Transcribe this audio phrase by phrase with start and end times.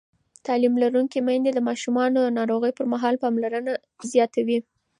[0.45, 3.73] تعلیم لرونکې میندې د ماشومانو د ناروغۍ پر مهال پاملرنه
[4.11, 4.59] زیاتوي.